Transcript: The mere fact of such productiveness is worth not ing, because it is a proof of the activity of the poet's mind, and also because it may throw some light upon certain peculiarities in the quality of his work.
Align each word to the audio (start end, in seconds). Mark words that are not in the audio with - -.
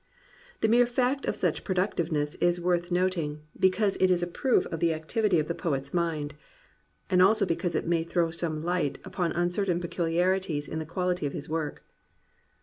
The 0.61 0.67
mere 0.67 0.87
fact 0.87 1.27
of 1.27 1.35
such 1.35 1.63
productiveness 1.63 2.33
is 2.41 2.59
worth 2.59 2.91
not 2.91 3.19
ing, 3.19 3.41
because 3.59 3.97
it 3.99 4.09
is 4.09 4.23
a 4.23 4.27
proof 4.27 4.65
of 4.71 4.79
the 4.79 4.95
activity 4.95 5.37
of 5.37 5.47
the 5.47 5.53
poet's 5.53 5.93
mind, 5.93 6.33
and 7.11 7.21
also 7.21 7.45
because 7.45 7.75
it 7.75 7.85
may 7.85 8.03
throw 8.03 8.31
some 8.31 8.63
light 8.63 8.97
upon 9.05 9.51
certain 9.51 9.79
peculiarities 9.79 10.67
in 10.67 10.79
the 10.79 10.87
quality 10.89 11.27
of 11.27 11.33
his 11.33 11.47
work. 11.49 11.83